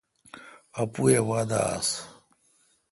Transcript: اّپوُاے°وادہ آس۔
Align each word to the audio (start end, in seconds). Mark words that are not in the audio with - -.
اّپوُاے°وادہ 0.81 1.59
آس۔ 1.73 1.89